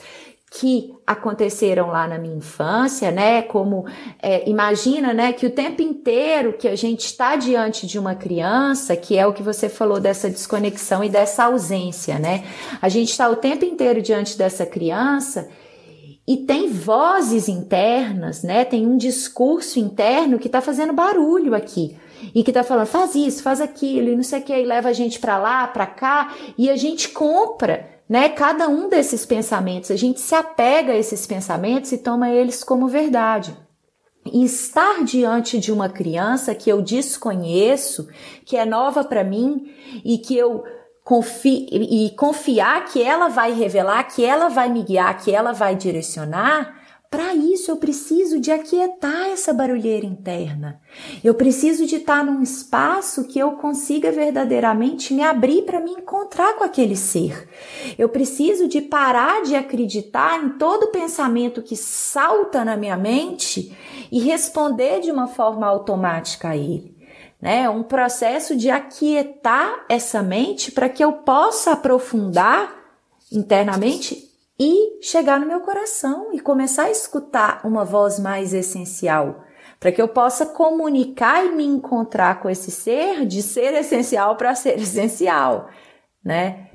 [0.50, 3.40] que aconteceram lá na minha infância, né?
[3.40, 3.86] Como
[4.22, 8.94] é, imagina, né, que o tempo inteiro que a gente está diante de uma criança,
[8.94, 12.44] que é o que você falou dessa desconexão e dessa ausência, né?
[12.80, 15.48] A gente está o tempo inteiro diante dessa criança
[16.26, 18.64] e tem vozes internas, né?
[18.64, 21.96] Tem um discurso interno que está fazendo barulho aqui
[22.34, 24.88] e que está falando faz isso, faz aquilo e não sei o que, e leva
[24.88, 28.30] a gente para lá, para cá e a gente compra, né?
[28.30, 32.88] Cada um desses pensamentos, a gente se apega a esses pensamentos e toma eles como
[32.88, 33.54] verdade.
[34.32, 38.08] E estar diante de uma criança que eu desconheço,
[38.46, 39.70] que é nova para mim
[40.02, 40.64] e que eu
[41.04, 45.76] confi e confiar que ela vai revelar, que ela vai me guiar, que ela vai
[45.76, 46.82] direcionar,
[47.14, 50.80] para isso eu preciso de aquietar essa barulheira interna.
[51.22, 56.54] Eu preciso de estar num espaço que eu consiga verdadeiramente me abrir para me encontrar
[56.54, 57.48] com aquele ser.
[57.96, 63.76] Eu preciso de parar de acreditar em todo pensamento que salta na minha mente
[64.10, 66.93] e responder de uma forma automática a ele
[67.44, 67.68] né?
[67.68, 72.74] Um processo de aquietar essa mente para que eu possa aprofundar
[73.30, 79.44] internamente e chegar no meu coração e começar a escutar uma voz mais essencial,
[79.78, 84.54] para que eu possa comunicar e me encontrar com esse ser de ser essencial para
[84.54, 85.68] ser essencial,
[86.24, 86.70] né?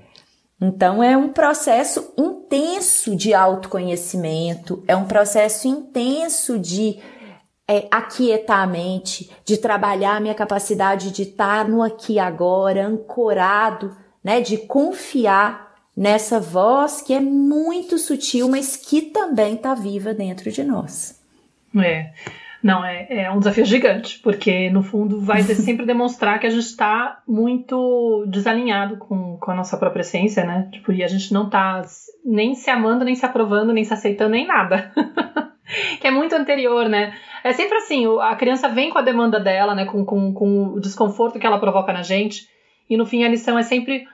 [0.62, 7.00] Então é um processo intenso de autoconhecimento, é um processo intenso de
[7.70, 12.88] é, aquietar a mente, de trabalhar a minha capacidade de estar no aqui e agora,
[12.88, 20.16] ancorado, né, de confiar nessa voz que é muito sutil, mas que também está viva
[20.16, 21.22] dentro de nós.
[21.78, 22.12] É.
[22.62, 26.64] Não, é, é, um desafio gigante, porque no fundo vai sempre demonstrar que a gente
[26.64, 30.68] está muito desalinhado com, com a nossa própria essência, né?
[30.72, 31.84] Tipo, e a gente não está
[32.26, 34.92] nem se amando, nem se aprovando, nem se aceitando, nem nada.
[36.00, 37.18] que é muito anterior, né?
[37.44, 39.86] É sempre assim, a criança vem com a demanda dela, né?
[39.86, 42.48] Com, com, com o desconforto que ela provoca na gente.
[42.90, 44.06] E no fim a lição é sempre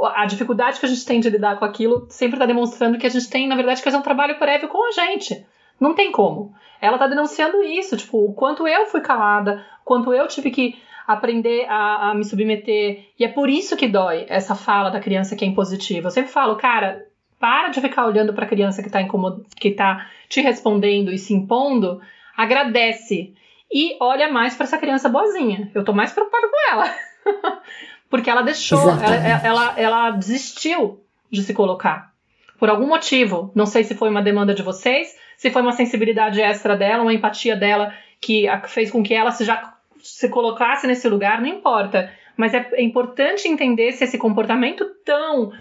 [0.00, 3.10] a dificuldade que a gente tem de lidar com aquilo sempre está demonstrando que a
[3.10, 5.46] gente tem, na verdade, que fazer um trabalho prévio com a gente.
[5.78, 6.52] Não tem como.
[6.80, 11.66] Ela está denunciando isso, tipo, o quanto eu fui calada, quanto eu tive que aprender
[11.68, 13.06] a, a, me submeter.
[13.18, 16.08] E é por isso que dói essa fala da criança que é impositiva.
[16.08, 17.04] Eu sempre falo, cara,
[17.44, 19.42] para de ficar olhando para a criança que está incomod...
[19.54, 22.00] que tá te respondendo e se impondo,
[22.34, 23.34] agradece
[23.70, 25.70] e olha mais para essa criança boazinha.
[25.74, 26.94] Eu tô mais preocupada com ela.
[28.08, 32.14] Porque ela deixou, ela, ela, ela desistiu de se colocar.
[32.58, 33.52] Por algum motivo.
[33.54, 37.12] Não sei se foi uma demanda de vocês, se foi uma sensibilidade extra dela, uma
[37.12, 42.10] empatia dela que fez com que ela se já se colocasse nesse lugar, não importa.
[42.38, 45.52] Mas é, é importante entender se esse comportamento tão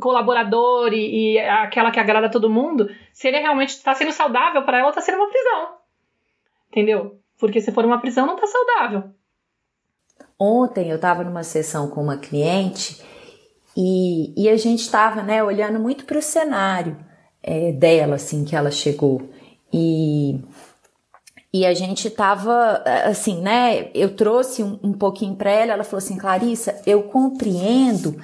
[0.00, 4.78] colaborador e, e, aquela que agrada todo mundo, se ele realmente está sendo saudável para
[4.78, 5.74] ela, está sendo uma prisão.
[6.70, 7.18] Entendeu?
[7.38, 9.04] Porque se for uma prisão, não está saudável.
[10.38, 13.02] Ontem eu estava numa sessão com uma cliente
[13.76, 16.96] e, e a gente estava né, olhando muito para o cenário
[17.42, 19.28] é, dela, assim, que ela chegou.
[19.72, 20.40] E
[21.54, 23.90] e a gente tava, assim, né?
[23.92, 28.16] Eu trouxe um, um pouquinho para ela, ela falou assim: Clarissa, eu compreendo,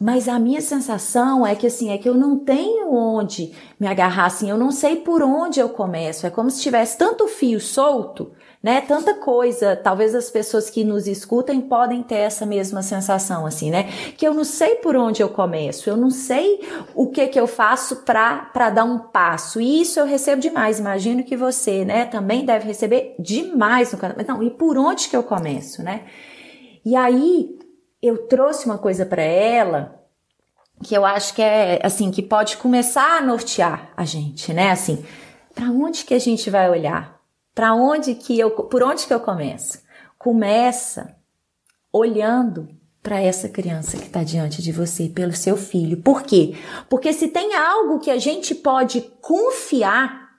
[0.00, 4.26] mas a minha sensação é que, assim, é que eu não tenho onde me agarrar,
[4.26, 6.26] assim, eu não sei por onde eu começo.
[6.26, 8.80] É como se tivesse tanto fio solto, né?
[8.80, 13.84] Tanta coisa, talvez as pessoas que nos escutem podem ter essa mesma sensação, assim, né?
[14.16, 16.60] Que eu não sei por onde eu começo, eu não sei
[16.94, 19.60] o que que eu faço para dar um passo.
[19.60, 20.78] E isso eu recebo demais.
[20.80, 24.16] Imagino que você, né, também deve receber demais no canal.
[24.26, 26.02] Não, e por onde que eu começo, né?
[26.84, 27.58] E aí
[28.04, 29.98] eu trouxe uma coisa para ela
[30.82, 34.70] que eu acho que é assim que pode começar a nortear a gente, né?
[34.70, 35.04] Assim,
[35.54, 37.18] para onde que a gente vai olhar?
[37.54, 39.82] Para onde que eu, por onde que eu começo?
[40.18, 41.16] Começa
[41.90, 42.68] olhando
[43.02, 45.96] para essa criança que está diante de você, pelo seu filho.
[45.98, 46.54] Por quê?
[46.90, 50.30] Porque se tem algo que a gente pode confiar,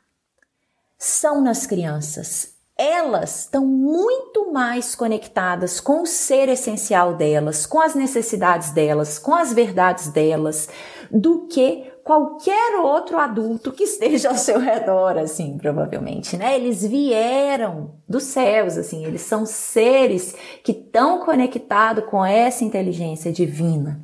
[0.98, 2.55] são nas crianças.
[2.78, 9.34] Elas estão muito mais conectadas com o ser essencial delas, com as necessidades delas, com
[9.34, 10.68] as verdades delas,
[11.10, 16.56] do que qualquer outro adulto que esteja ao seu redor, assim, provavelmente, né?
[16.56, 24.04] Eles vieram dos céus, assim, eles são seres que estão conectados com essa inteligência divina.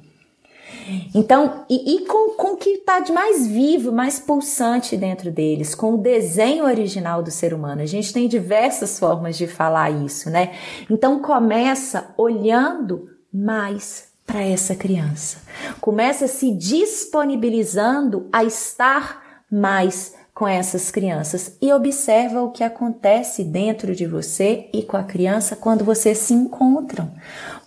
[1.14, 5.76] Então, e, e com, com o que está de mais vivo, mais pulsante dentro deles,
[5.76, 7.82] com o desenho original do ser humano.
[7.82, 10.54] A gente tem diversas formas de falar isso, né?
[10.90, 15.40] Então, começa olhando mais para essa criança.
[15.80, 23.94] Começa se disponibilizando a estar mais com essas crianças e observa o que acontece dentro
[23.94, 27.12] de você e com a criança quando vocês se encontram.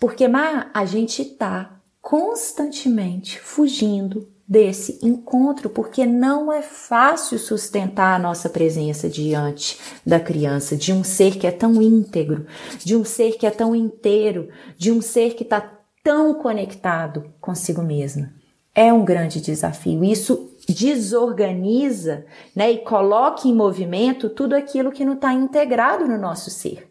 [0.01, 1.74] Porque Mar, a gente está
[2.05, 10.77] constantemente fugindo desse encontro, porque não é fácil sustentar a nossa presença diante da criança,
[10.77, 12.45] de um ser que é tão íntegro,
[12.85, 15.67] de um ser que é tão inteiro, de um ser que está
[16.05, 18.31] tão conectado consigo mesma.
[18.75, 20.05] É um grande desafio.
[20.05, 26.51] Isso desorganiza né, e coloca em movimento tudo aquilo que não está integrado no nosso
[26.51, 26.87] ser.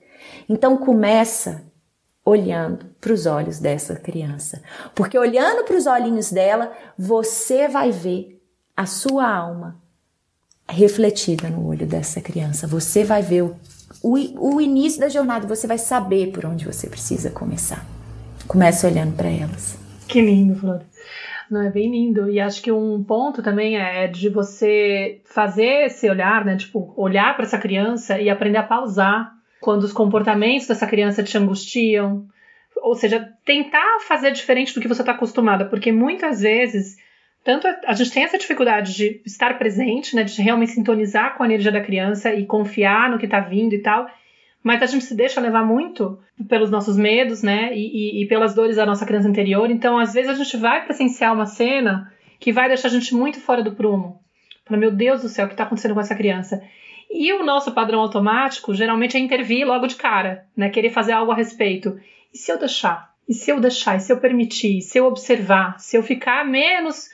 [0.50, 1.72] Então começa
[2.26, 4.62] olhando para os olhos dessa criança,
[4.96, 8.42] porque olhando para os olhinhos dela, você vai ver
[8.76, 9.82] a sua alma
[10.68, 12.66] refletida no olho dessa criança.
[12.66, 13.56] Você vai ver o,
[14.02, 17.86] o, o início da jornada, você vai saber por onde você precisa começar.
[18.48, 19.78] Comece olhando para elas.
[20.08, 20.82] Que lindo, Flor.
[21.50, 22.30] Não, é bem lindo.
[22.30, 26.58] E acho que um ponto também é de você fazer esse olhar, né?
[26.58, 29.32] Tipo, olhar para essa criança e aprender a pausar
[29.64, 32.28] quando os comportamentos dessa criança te angustiam.
[32.78, 36.98] Ou seja, tentar fazer diferente do que você está acostumada, porque muitas vezes,
[37.44, 40.24] tanto a gente tem essa dificuldade de estar presente, né?
[40.24, 43.80] De realmente sintonizar com a energia da criança e confiar no que está vindo e
[43.80, 44.08] tal
[44.64, 47.76] mas a gente se deixa levar muito pelos nossos medos, né?
[47.76, 49.70] E, e, e, pelas dores da nossa criança interior.
[49.70, 53.42] Então, às vezes, a gente vai presenciar uma cena que vai deixar a gente muito
[53.42, 54.22] fora do prumo.
[54.66, 56.64] Fala, meu Deus do céu, o que está acontecendo com essa criança?
[57.14, 60.70] E o nosso padrão automático geralmente é intervir logo de cara, né?
[60.70, 62.00] Querer fazer algo a respeito.
[62.34, 63.14] E se eu deixar?
[63.30, 63.98] E se eu deixar?
[63.98, 64.80] E se eu permitir?
[64.80, 65.80] E se eu observar?
[65.80, 67.10] Se eu ficar menos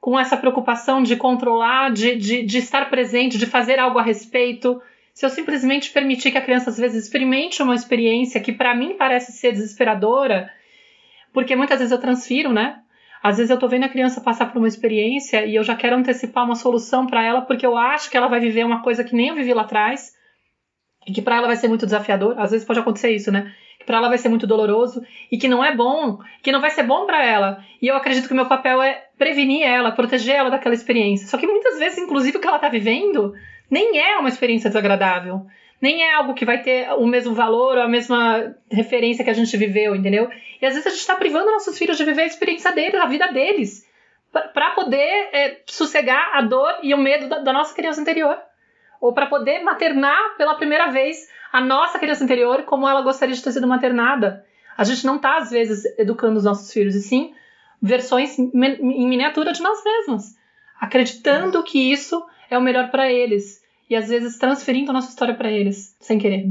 [0.00, 4.80] com essa preocupação de controlar, de, de, de estar presente, de fazer algo a respeito?
[5.14, 8.94] se eu simplesmente permitir que a criança às vezes experimente uma experiência que para mim
[8.98, 10.50] parece ser desesperadora,
[11.32, 12.80] porque muitas vezes eu transfiro, né?
[13.22, 15.96] Às vezes eu tô vendo a criança passar por uma experiência e eu já quero
[15.96, 19.14] antecipar uma solução para ela porque eu acho que ela vai viver uma coisa que
[19.14, 20.12] nem eu vivi lá atrás
[21.06, 22.38] e que para ela vai ser muito desafiador.
[22.38, 23.52] Às vezes pode acontecer isso, né?
[23.78, 26.70] Que para ela vai ser muito doloroso e que não é bom, que não vai
[26.70, 27.64] ser bom para ela.
[27.80, 31.28] E eu acredito que o meu papel é prevenir ela, proteger ela daquela experiência.
[31.28, 33.34] Só que muitas vezes, inclusive, o que ela tá vivendo
[33.70, 35.46] nem é uma experiência desagradável.
[35.82, 39.34] Nem é algo que vai ter o mesmo valor ou a mesma referência que a
[39.34, 40.30] gente viveu, entendeu?
[40.60, 43.06] E às vezes a gente está privando nossos filhos de viver a experiência deles, a
[43.06, 43.84] vida deles,
[44.54, 48.38] para poder é, sossegar a dor e o medo da, da nossa criança interior.
[49.00, 53.42] Ou para poder maternar pela primeira vez a nossa criança interior como ela gostaria de
[53.42, 54.46] ter sido maternada.
[54.78, 57.34] A gente não está, às vezes, educando os nossos filhos, e sim
[57.82, 60.36] versões em miniatura de nós mesmos,
[60.80, 63.61] acreditando que isso é o melhor para eles
[63.92, 66.48] e às vezes transferindo a nossa história para eles, sem querer.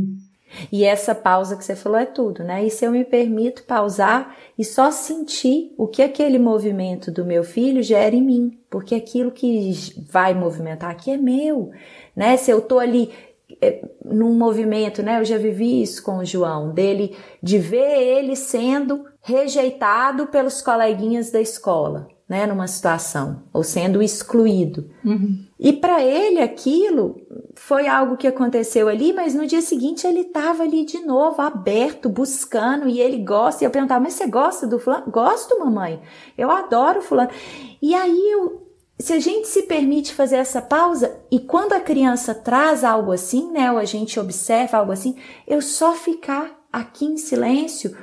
[0.71, 2.63] E essa pausa que você falou é tudo, né?
[2.63, 7.43] E se eu me permito pausar e só sentir o que aquele movimento do meu
[7.43, 9.73] filho gera em mim, porque aquilo que
[10.07, 11.71] vai movimentar aqui é meu,
[12.15, 12.37] né?
[12.37, 13.09] Se eu tô ali
[13.59, 15.19] é, num movimento, né?
[15.19, 21.31] Eu já vivi isso com o João, dele de ver ele sendo rejeitado pelos coleguinhas
[21.31, 24.89] da escola né, numa situação, ou sendo excluído.
[25.03, 25.45] Uhum.
[25.59, 27.19] E para ele aquilo
[27.55, 32.07] foi algo que aconteceu ali, mas no dia seguinte ele estava ali de novo, aberto,
[32.07, 33.61] buscando, e ele gosta.
[33.61, 35.11] E eu perguntava, mas você gosta do fulano?
[35.11, 36.01] Gosto, mamãe.
[36.37, 37.31] Eu adoro fulano.
[37.81, 38.65] E aí eu
[38.97, 43.51] se a gente se permite fazer essa pausa e quando a criança traz algo assim,
[43.51, 47.97] né, ou a gente observa algo assim, eu só ficar aqui em silêncio,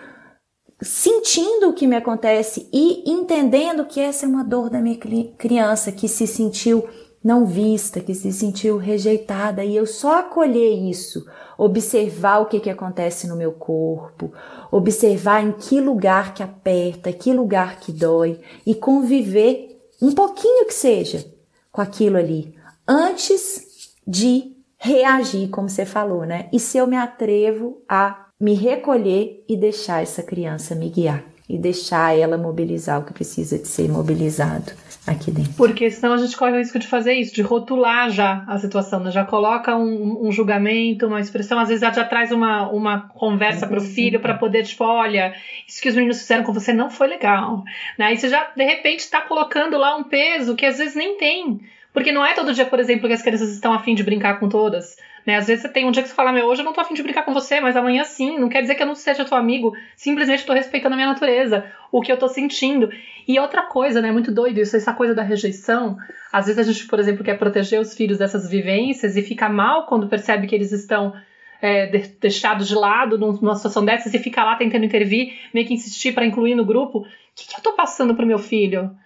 [0.81, 4.99] sentindo o que me acontece e entendendo que essa é uma dor da minha
[5.37, 6.89] criança que se sentiu
[7.22, 11.26] não vista, que se sentiu rejeitada e eu só acolher isso,
[11.57, 14.33] observar o que, que acontece no meu corpo,
[14.70, 20.74] observar em que lugar que aperta, que lugar que dói e conviver um pouquinho que
[20.74, 21.24] seja
[21.72, 22.55] com aquilo ali,
[22.87, 26.49] antes de reagir, como você falou, né?
[26.53, 31.57] E se eu me atrevo a me recolher e deixar essa criança me guiar e
[31.57, 34.70] deixar ela mobilizar o que precisa de ser mobilizado
[35.07, 35.55] aqui dentro.
[35.55, 39.01] Porque senão a gente corre o risco de fazer isso, de rotular já a situação,
[39.01, 39.11] né?
[39.11, 43.66] já coloca um, um, julgamento, uma expressão, às vezes já, já traz uma, uma conversa
[43.66, 45.34] para o filho para poder, tipo, olha,
[45.66, 47.64] isso que os meninos fizeram com você não foi legal.
[47.97, 48.07] Né?
[48.07, 51.61] Aí você já, de repente, está colocando lá um peso que às vezes nem tem.
[51.95, 54.51] Porque não é todo dia, por exemplo, que as crianças estão afim de brincar com
[54.51, 54.97] todas.
[55.29, 55.37] Né?
[55.37, 56.95] Às vezes você tem um dia que você fala, meu, hoje eu não tô afim
[56.95, 58.39] de brincar com você, mas amanhã sim.
[58.39, 59.76] Não quer dizer que eu não seja teu amigo.
[59.95, 62.91] Simplesmente estou respeitando a minha natureza, o que eu tô sentindo.
[63.29, 64.11] E outra coisa, né?
[64.11, 65.99] Muito doido isso, essa coisa da rejeição.
[66.33, 69.85] Às vezes a gente, por exemplo, quer proteger os filhos dessas vivências e fica mal
[69.85, 71.12] quando percebe que eles estão
[71.61, 76.12] é, deixados de lado numa situação dessas e fica lá tentando intervir, meio que insistir
[76.12, 77.01] para incluir no grupo.
[77.01, 77.07] O
[77.37, 78.97] que, que eu tô passando pro meu filho?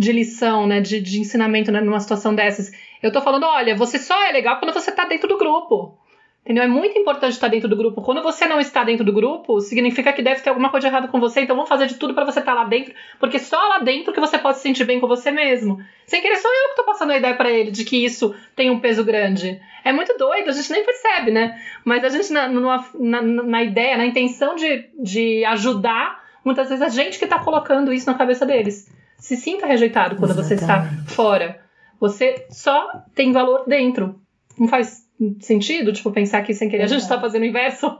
[0.00, 2.72] de lição, né, de, de ensinamento né, numa situação dessas.
[3.02, 5.98] Eu tô falando, olha, você só é legal quando você tá dentro do grupo.
[6.42, 6.64] Entendeu?
[6.64, 8.00] É muito importante estar dentro do grupo.
[8.00, 11.20] Quando você não está dentro do grupo, significa que deve ter alguma coisa errada com
[11.20, 11.42] você.
[11.42, 14.20] Então vamos fazer de tudo para você estar lá dentro, porque só lá dentro que
[14.20, 15.78] você pode se sentir bem com você mesmo.
[16.06, 18.70] Sem querer, sou eu que tô passando a ideia para ele de que isso tem
[18.70, 19.60] um peso grande.
[19.84, 21.60] É muito doido, a gente nem percebe, né?
[21.84, 26.88] Mas a gente, na, na, na ideia, na intenção de, de ajudar, muitas vezes a
[26.88, 30.48] gente que tá colocando isso na cabeça deles se sinta rejeitado quando Exatamente.
[30.48, 31.60] você está fora.
[32.00, 34.18] Você só tem valor dentro.
[34.58, 35.06] Não faz
[35.40, 37.98] sentido, tipo, pensar que sem querer a gente está fazendo o inverso?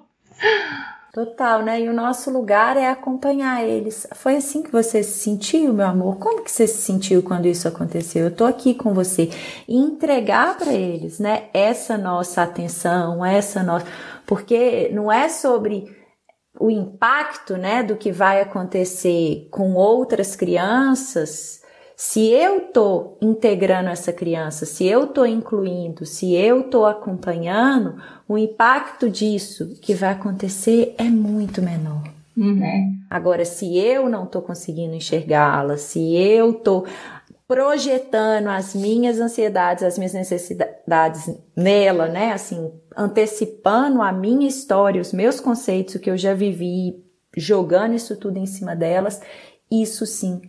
[1.12, 1.80] Total, né?
[1.80, 4.06] E o nosso lugar é acompanhar eles.
[4.14, 6.18] Foi assim que você se sentiu, meu amor?
[6.18, 8.26] Como que você se sentiu quando isso aconteceu?
[8.26, 9.28] Eu tô aqui com você.
[9.66, 11.48] E entregar para eles, né?
[11.52, 13.86] Essa nossa atenção, essa nossa.
[14.24, 15.84] Porque não é sobre
[16.60, 21.59] o impacto né, do que vai acontecer com outras crianças,
[22.02, 28.38] se eu estou integrando essa criança, se eu estou incluindo, se eu estou acompanhando, o
[28.38, 32.02] impacto disso que vai acontecer é muito menor.
[32.34, 32.54] Uhum.
[32.54, 32.94] Né?
[33.10, 36.86] Agora, se eu não estou conseguindo enxergá-la, se eu estou
[37.46, 42.32] projetando as minhas ansiedades, as minhas necessidades nela, né?
[42.32, 47.04] Assim, antecipando a minha história, os meus conceitos, o que eu já vivi,
[47.36, 49.20] jogando isso tudo em cima delas,
[49.70, 50.40] isso sim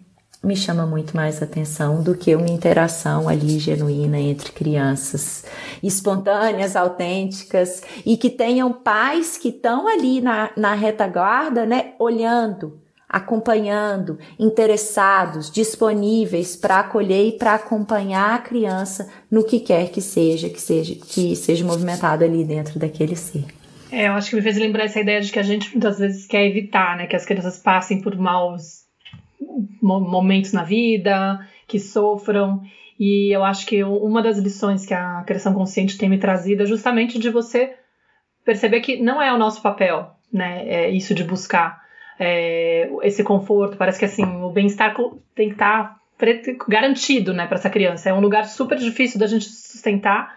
[0.43, 5.45] me chama muito mais atenção do que uma interação ali genuína entre crianças,
[5.83, 12.81] espontâneas, autênticas e que tenham pais que estão ali na, na retaguarda, né, olhando
[13.11, 20.47] acompanhando, interessados, disponíveis para acolher e para acompanhar a criança no que quer que seja,
[20.47, 23.43] que seja que seja movimentado ali dentro daquele ser.
[23.91, 26.25] É, eu acho que me fez lembrar essa ideia de que a gente muitas vezes
[26.25, 28.80] quer evitar, né, que as crianças passem por maus
[29.81, 32.61] momentos na vida, que sofram.
[32.99, 36.65] E eu acho que uma das lições que a criação consciente tem me trazido é
[36.65, 37.75] justamente de você
[38.45, 41.81] perceber que não é o nosso papel, né, é isso de buscar
[42.19, 43.77] é, esse conforto.
[43.77, 44.95] Parece que assim o bem-estar
[45.33, 45.99] tem que estar
[46.67, 48.09] garantido, né, para essa criança.
[48.09, 50.35] É um lugar super difícil da gente sustentar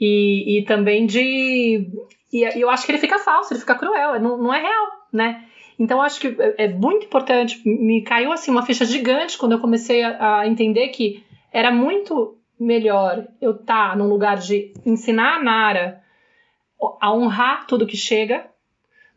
[0.00, 1.90] e, e também de
[2.32, 5.47] e eu acho que ele fica falso, ele fica cruel, não, não é real, né?
[5.78, 7.62] Então acho que é, é muito importante.
[7.64, 12.36] Me caiu assim uma ficha gigante quando eu comecei a, a entender que era muito
[12.58, 16.02] melhor eu estar tá num lugar de ensinar a Nara
[17.00, 18.46] a honrar tudo que chega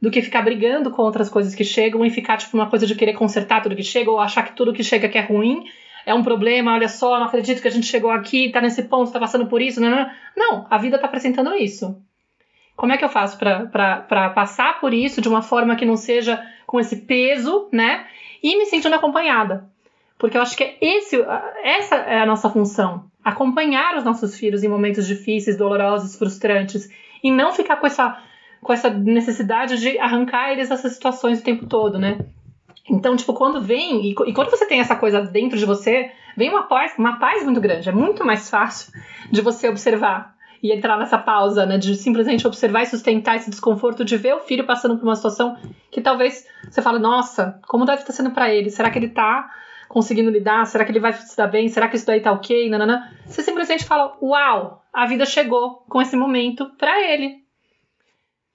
[0.02, 2.96] do que ficar brigando contra as coisas que chegam e ficar, tipo, uma coisa de
[2.96, 5.64] querer consertar tudo que chega ou achar que tudo que chega que é ruim
[6.06, 9.12] é um problema, olha só, não acredito que a gente chegou aqui, tá nesse ponto,
[9.12, 10.68] tá passando por isso, não, não, não.
[10.70, 12.02] a vida tá apresentando isso.
[12.76, 16.44] Como é que eu faço para passar por isso de uma forma que não seja
[16.66, 18.06] com esse peso, né?
[18.42, 19.70] E me sentindo acompanhada.
[20.18, 21.20] Porque eu acho que esse,
[21.64, 23.06] essa é a nossa função.
[23.24, 26.90] Acompanhar os nossos filhos em momentos difíceis, dolorosos, frustrantes.
[27.24, 28.20] E não ficar com essa
[28.62, 32.20] com essa necessidade de arrancar eles dessas situações o tempo todo, né?
[32.90, 36.50] Então, tipo, quando vem, e, e, quando você tem essa coisa dentro de você, vem
[36.50, 37.90] uma paz, uma paz muito grande.
[37.90, 38.94] É muito mais fácil
[39.32, 41.78] de você observar e entrar nessa pausa, né?
[41.78, 45.58] De simplesmente observar e sustentar esse desconforto de ver o filho passando por uma situação
[45.90, 48.70] que talvez você fala, nossa, como deve estar sendo para ele?
[48.70, 49.50] Será que ele tá
[49.90, 50.66] conseguindo lidar?
[50.66, 51.68] Será que ele vai se dar bem?
[51.68, 52.70] Será que isso daí tá ok?
[52.70, 53.12] Nanana.
[53.26, 57.42] Você simplesmente fala: Uau, a vida chegou com esse momento para ele.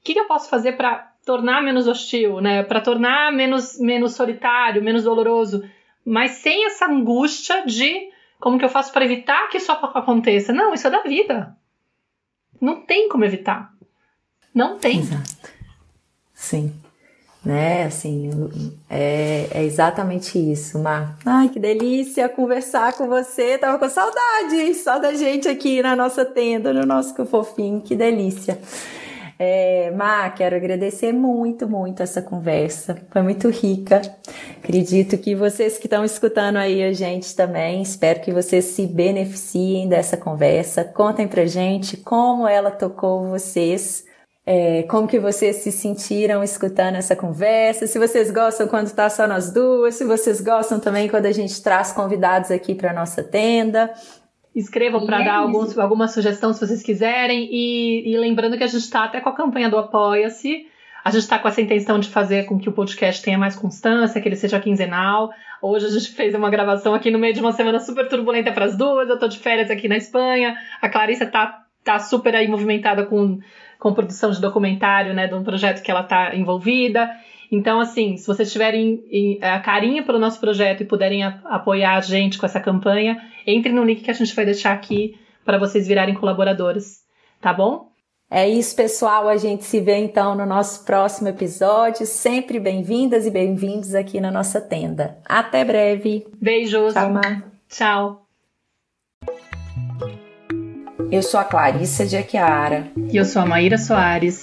[0.00, 2.62] O que, que eu posso fazer para tornar menos hostil, né?
[2.62, 5.68] Para tornar menos, menos solitário, menos doloroso,
[6.04, 10.52] mas sem essa angústia de como que eu faço para evitar que isso aconteça?
[10.52, 11.56] Não, isso é da vida.
[12.60, 13.72] Não tem como evitar.
[14.54, 15.00] Não tem.
[15.00, 15.50] Exato.
[16.34, 16.72] Sim.
[17.44, 18.28] Né, assim,
[18.90, 21.16] é, é exatamente isso, Mar.
[21.24, 23.56] Ai, que delícia conversar com você.
[23.56, 27.80] Tava com saudade só da gente aqui na nossa tenda, no nosso fofinho.
[27.80, 28.58] Que delícia.
[29.38, 32.96] É, Má, quero agradecer muito, muito essa conversa.
[33.10, 34.00] Foi muito rica.
[34.58, 39.88] Acredito que vocês que estão escutando aí a gente também, espero que vocês se beneficiem
[39.88, 40.84] dessa conversa.
[40.84, 44.04] Contem pra gente como ela tocou vocês.
[44.48, 49.26] É, como que vocês se sentiram escutando essa conversa, se vocês gostam quando está só
[49.26, 53.92] nós duas, se vocês gostam também quando a gente traz convidados aqui para nossa tenda.
[54.56, 57.46] Escrevam para é dar alguns, alguma sugestão se vocês quiserem.
[57.52, 60.66] E, e lembrando que a gente está até com a campanha do Apoia-se.
[61.04, 64.18] A gente está com essa intenção de fazer com que o podcast tenha mais constância,
[64.20, 65.30] que ele seja quinzenal.
[65.60, 68.64] Hoje a gente fez uma gravação aqui no meio de uma semana super turbulenta para
[68.64, 69.08] as duas.
[69.08, 70.56] Eu estou de férias aqui na Espanha.
[70.80, 73.38] A Clarissa está tá super aí movimentada com,
[73.78, 77.08] com produção de documentário, né, de um projeto que ela está envolvida.
[77.50, 82.38] Então, assim, se vocês tiverem a carinha pelo nosso projeto e puderem apoiar a gente
[82.38, 86.14] com essa campanha, entre no link que a gente vai deixar aqui para vocês virarem
[86.14, 87.04] colaboradores,
[87.40, 87.88] tá bom?
[88.28, 89.28] É isso, pessoal.
[89.28, 92.04] A gente se vê então no nosso próximo episódio.
[92.04, 95.18] Sempre bem-vindas e bem-vindos aqui na nossa tenda.
[95.24, 96.26] Até breve.
[96.40, 96.92] Beijos.
[96.92, 97.44] Tchau, Mar.
[97.68, 98.26] Tchau.
[101.08, 102.90] Eu sou a Clarissa de Aquiara.
[103.12, 104.42] E eu sou a Maíra Soares.